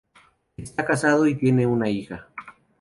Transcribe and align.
Esta 0.57 0.83
casado 0.83 1.27
y 1.27 1.35
tiene 1.35 1.67
una 1.67 1.87
hija. 1.87 2.27